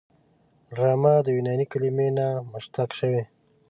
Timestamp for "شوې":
2.99-3.23